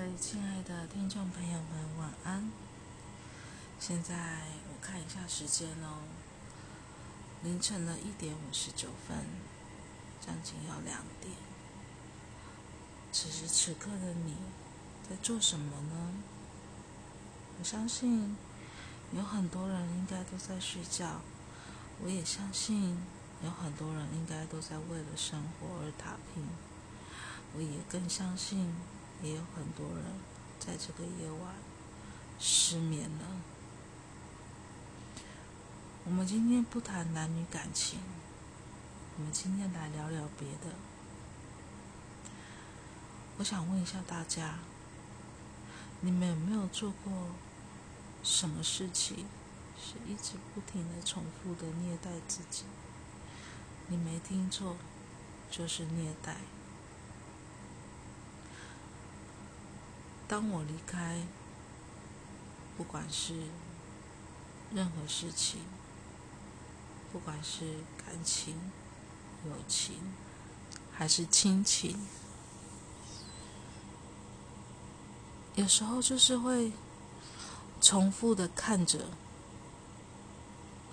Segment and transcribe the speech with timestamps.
[0.00, 2.50] 位亲爱的听众朋友们，晚安。
[3.78, 4.14] 现在
[4.72, 5.98] 我看一下时间哦，
[7.42, 9.18] 凌晨的一点五十九分，
[10.18, 11.34] 将近要两点。
[13.12, 14.36] 此时此刻的你
[15.06, 16.14] 在做什么呢？
[17.58, 18.34] 我相信
[19.12, 21.20] 有很多人应该都在睡觉，
[22.02, 22.98] 我也相信
[23.44, 26.42] 有很多人应该都在为了生活而打拼，
[27.54, 28.74] 我也更相信。
[29.22, 30.04] 也有很多人
[30.58, 31.54] 在这个夜晚
[32.38, 33.26] 失眠了。
[36.04, 38.00] 我们今天不谈男女感情，
[39.16, 40.74] 我们今天来聊聊别的。
[43.38, 44.58] 我想问一下大家，
[46.00, 47.28] 你们有没有做过
[48.22, 49.26] 什么事情
[49.78, 52.64] 是一直不停的重复的虐待自己？
[53.88, 54.76] 你没听错，
[55.50, 56.36] 就是虐待。
[60.30, 61.26] 当我离开，
[62.76, 63.34] 不管是
[64.72, 65.62] 任何事情，
[67.12, 68.54] 不管是感情、
[69.44, 69.96] 友情，
[70.92, 72.06] 还是亲情，
[75.56, 76.70] 有时候就是会
[77.80, 79.06] 重复的看着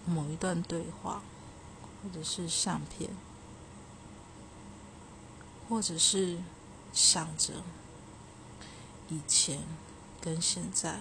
[0.08, 1.22] 某一段对话，
[2.02, 3.12] 或者是相片，
[5.70, 6.40] 或者是
[6.92, 7.62] 想着。
[9.10, 9.62] 以前
[10.20, 11.00] 跟现在，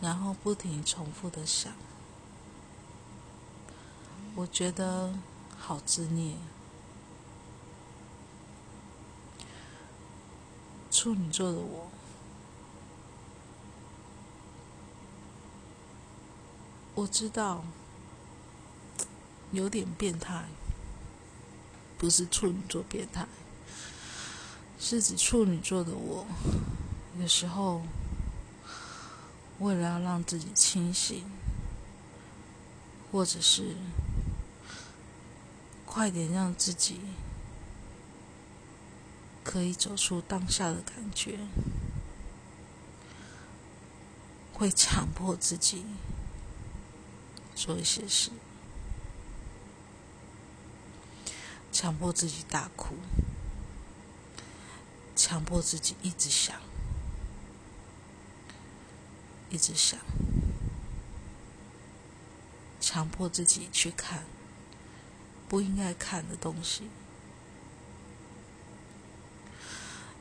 [0.00, 1.72] 然后不停重复的想，
[4.34, 5.14] 我觉得
[5.56, 6.34] 好自虐。
[10.90, 11.90] 处女座的我，
[16.94, 17.64] 我知道
[19.52, 20.46] 有点变态。
[21.98, 23.26] 不是处女座变态，
[24.78, 26.26] 是指处女座的我，
[27.20, 27.82] 有时候
[29.58, 31.24] 为了要让自己清醒，
[33.10, 33.76] 或者是
[35.86, 37.00] 快点让自己
[39.42, 41.38] 可以走出当下的感觉，
[44.52, 45.84] 会强迫自己
[47.54, 48.30] 做一些事。
[51.84, 52.94] 强迫自己大哭，
[55.14, 56.58] 强迫自己一直想，
[59.50, 60.00] 一直想，
[62.80, 64.24] 强迫自己去看
[65.46, 66.84] 不应该看的东西，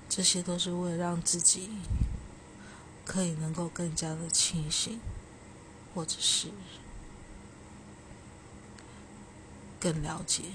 [0.10, 1.70] 这些都是为了让自己
[3.06, 5.00] 可以能够更加的清醒，
[5.96, 6.50] 或者是
[9.80, 10.52] 更了解。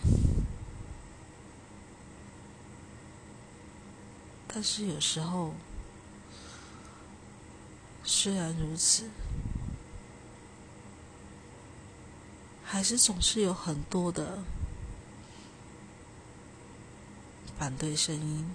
[4.48, 5.52] 但是有时候，
[8.02, 9.10] 虽然如此，
[12.64, 14.42] 还是总是有很多的
[17.58, 18.50] 反对声音。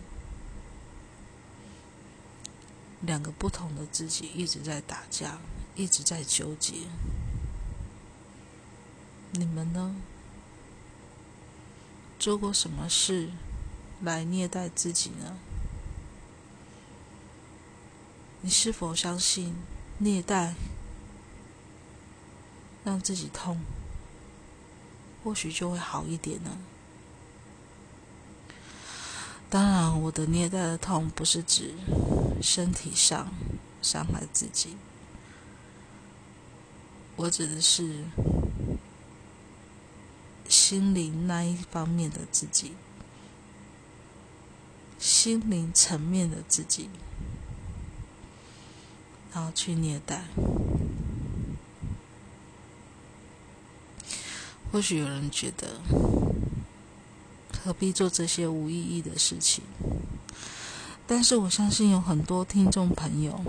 [3.02, 5.38] 两个不同的自己一直在打架，
[5.76, 6.88] 一直在纠结。
[9.34, 9.96] 你们呢？
[12.18, 13.30] 做过什么事
[14.02, 15.38] 来虐待自己呢？
[18.46, 19.56] 你是否相信
[20.00, 20.54] 虐待
[22.84, 23.62] 让自己痛，
[25.24, 26.58] 或许就会好一点呢？
[29.50, 31.74] 当然，我的虐待的痛不是指
[32.42, 33.32] 身体上
[33.82, 34.76] 伤害自己，
[37.16, 38.04] 我指的是
[40.50, 42.74] 心灵那一方面的自己，
[45.00, 46.90] 心灵层面的自己。
[49.34, 50.26] 然后去虐待，
[54.72, 55.82] 或许有人觉得
[57.64, 59.64] 何必做这些无意义的事情，
[61.08, 63.40] 但是我相信有很多听众朋友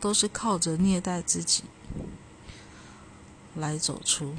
[0.00, 1.64] 都是靠着虐待自己
[3.54, 4.34] 来走出，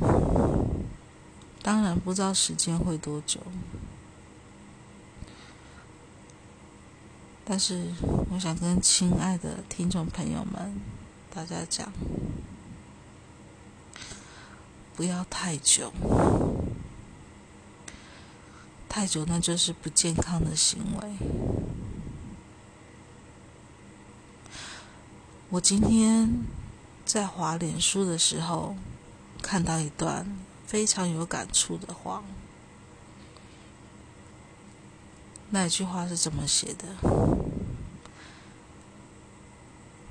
[1.62, 3.40] 当然不知道时间会多久。
[7.52, 7.92] 但是，
[8.30, 10.80] 我想跟亲爱的听众朋友们
[11.34, 11.92] 大家讲，
[14.96, 15.92] 不要太久，
[18.88, 21.10] 太久那就是不健康的行为。
[25.50, 26.46] 我今天
[27.04, 28.76] 在滑脸书的时候，
[29.42, 30.38] 看到一段
[30.68, 32.24] 非常有感触的话，
[35.52, 36.86] 那句话是怎么写的？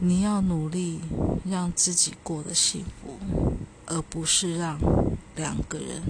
[0.01, 1.01] 你要努力
[1.45, 3.19] 让自己过得幸福，
[3.87, 4.79] 而不是让
[5.35, 6.03] 两个人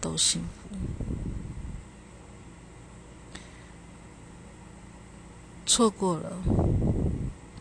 [0.00, 0.76] 都幸福。
[5.66, 6.32] 错过了，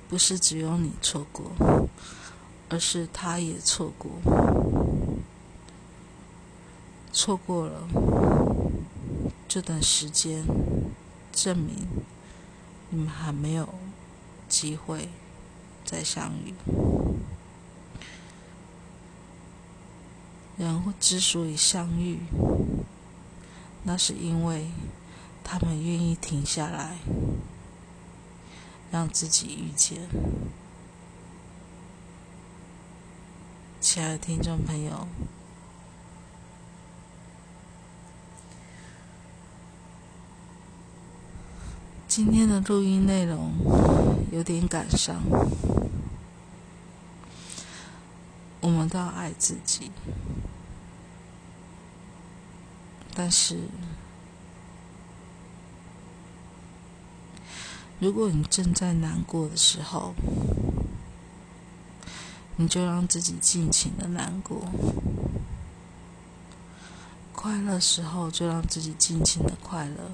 [0.08, 1.52] 不是只有你错过，
[2.70, 4.12] 而是他也错过。
[7.12, 7.88] 错过了，
[9.50, 10.46] 就等时间
[11.38, 11.88] 证明
[12.90, 13.70] 你们还没有
[14.50, 15.10] 机会。
[15.86, 16.54] 再相遇，
[20.58, 22.20] 人之所以相遇，
[23.84, 24.68] 那是因为
[25.46, 26.98] 他们愿意停下来，
[28.92, 30.10] 让自己遇见。
[33.80, 35.08] 亲爱的听众朋友，
[42.18, 43.52] 今天的录音内容
[44.32, 45.22] 有点感伤。
[48.60, 49.92] 我们都要爱自己，
[53.14, 53.60] 但是，
[58.00, 60.16] 如果你正在难过的时候，
[62.56, 64.64] 你就让自己尽情的难过；
[67.32, 70.10] 快乐时候就让自己尽情的快乐。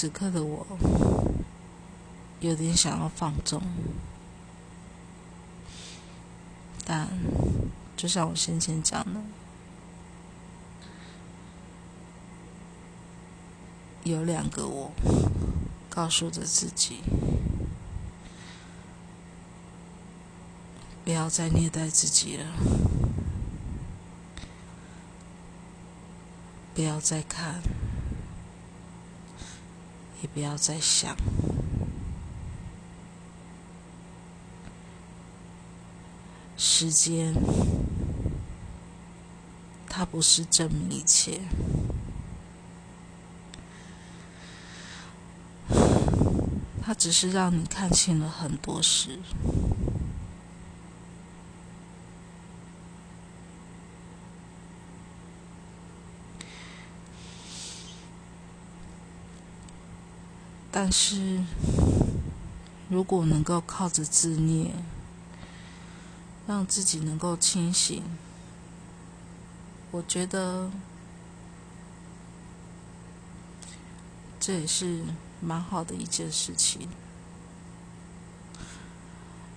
[0.00, 0.64] 此刻的我，
[2.38, 3.60] 有点想要放纵。
[6.86, 7.08] 但，
[7.96, 9.20] 就像我先前讲的，
[14.04, 14.92] 有两个我，
[15.90, 17.00] 告诉着自己，
[21.04, 22.44] 不要再虐待自己了，
[26.72, 27.60] 不要再看，
[30.22, 31.16] 也不要再想。
[36.56, 37.34] 时间，
[39.88, 41.40] 它不是证明一切，
[46.82, 49.18] 它只是让你看清了很多事。
[60.80, 61.42] 但是，
[62.88, 64.70] 如果能够靠着自虐，
[66.46, 68.00] 让自己能够清醒，
[69.90, 70.70] 我觉得
[74.38, 75.02] 这也是
[75.40, 76.88] 蛮好的一件事情。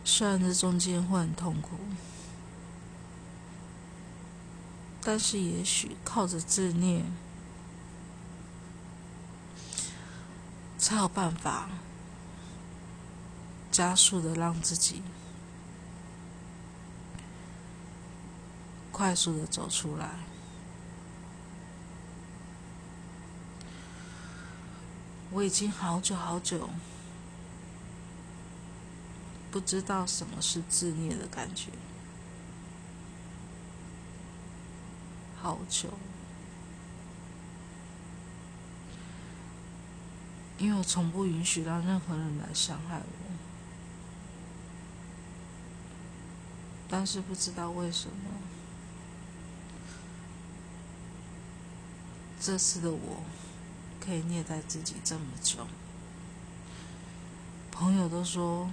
[0.03, 1.77] 虽然这中间会很痛苦，
[5.03, 7.03] 但是也许靠着自虐，
[10.81, 11.69] 才有办法
[13.71, 15.03] 加速的让自己。
[18.91, 20.09] 快速的走出来。
[25.31, 26.69] 我已经好久好久
[29.51, 31.69] 不知道什么是自虐的感觉，
[35.41, 35.89] 好久，
[40.61, 43.03] 因为我从不允许让任何人来伤害我，
[46.87, 48.29] 但是不知道为什么。
[52.39, 53.23] 这次的我，
[53.99, 55.65] 可以虐待自己这么久。
[57.71, 58.69] 朋友都说，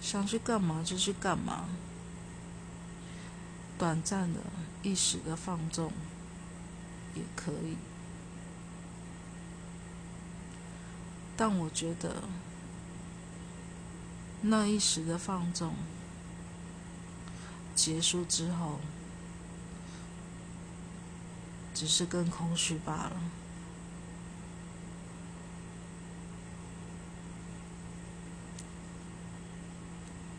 [0.00, 1.68] 想去干嘛就去干嘛，
[3.76, 4.40] 短暂的、
[4.82, 5.92] 一时的放纵
[7.16, 7.76] 也可以。
[11.36, 12.22] 但我觉得，
[14.42, 15.74] 那一时的放纵
[17.74, 18.78] 结束之后。
[21.78, 23.20] 只是更空虚罢了，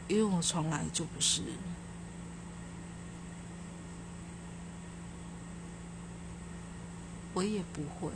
[0.07, 1.43] 因为我从来就不是，
[7.37, 8.11] 我也不会，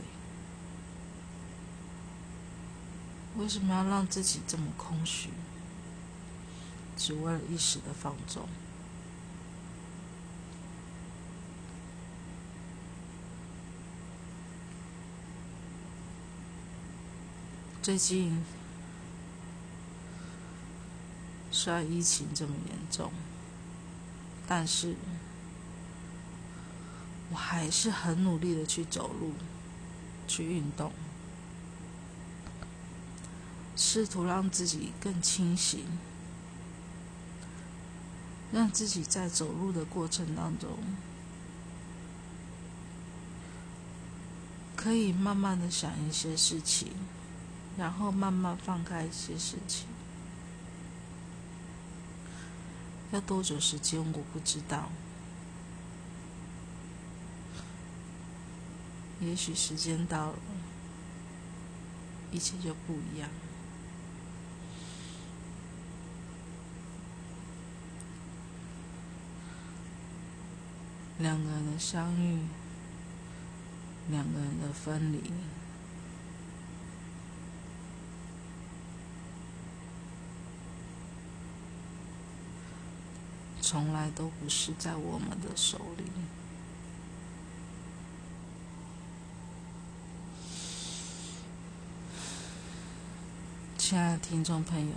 [3.36, 5.28] 为什么要让自己这么空虚？
[6.96, 8.48] 只为了一时的放纵。
[17.80, 18.42] 最近，
[21.52, 23.12] 虽然疫情这么严重，
[24.48, 24.96] 但是
[27.32, 29.32] 我还是很努力的去走路，
[30.28, 30.92] 去运动，
[33.74, 35.86] 试图让自己更清醒，
[38.52, 40.68] 让自己在走路的过程当中，
[44.76, 46.92] 可以慢慢的想一些事情，
[47.78, 49.86] 然后慢慢放开一些事情。
[53.10, 54.90] 要多久时间我不知道。
[59.24, 60.38] 也许时间到了，
[62.32, 63.28] 一切就不一样。
[71.18, 72.40] 两个人的相遇，
[74.10, 75.32] 两个人的分离，
[83.60, 86.04] 从来都不是在我们的手里。
[93.92, 94.96] 亲爱的听众朋友，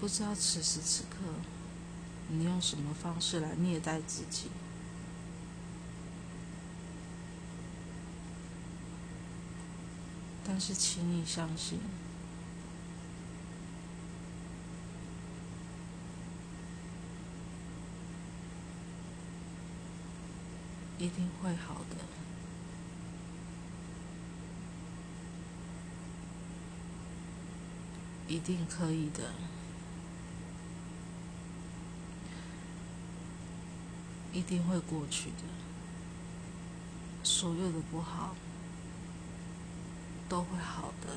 [0.00, 1.18] 不知道此时此刻
[2.26, 4.50] 你用什么方式来虐待自己？
[10.44, 11.78] 但是，请你相信，
[20.98, 22.13] 一定会好的。
[28.26, 29.32] 一定可以的，
[34.32, 35.44] 一定会过去的。
[37.22, 38.34] 所有的不好
[40.28, 41.16] 都会好的。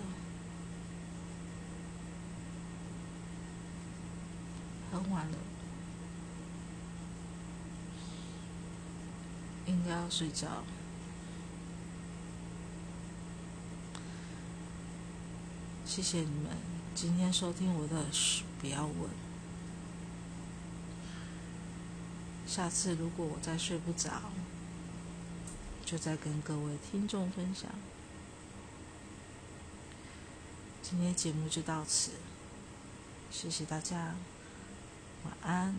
[4.89, 5.37] 很晚了，
[9.65, 10.47] 应该要睡觉。
[15.85, 16.76] 谢谢你们。
[16.99, 18.05] 今天收听我的，
[18.59, 19.07] 不要问。
[22.47, 24.09] 下次如果我再睡不着，
[25.85, 27.69] 就再跟各位听众分享。
[30.81, 32.13] 今天节目就到此，
[33.29, 34.15] 谢谢大家，
[35.23, 35.75] 晚安。